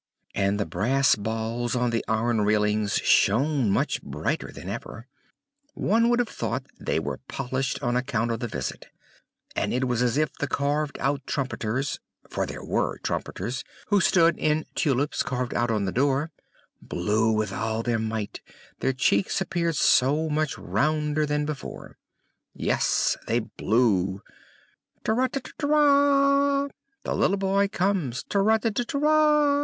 [0.33, 5.05] And the brass balls on the iron railings shone much brighter than ever;
[5.75, 8.87] one would have thought they were polished on account of the visit;
[9.55, 14.39] and it was as if the carved out trumpeters for there were trumpeters, who stood
[14.39, 16.31] in tulips, carved out on the door
[16.81, 18.41] blew with all their might,
[18.79, 21.99] their cheeks appeared so much rounder than before.
[22.55, 24.23] Yes, they blew
[25.05, 26.71] "Trateratra!
[27.03, 28.23] The little boy comes!
[28.23, 29.59] Trateratra!"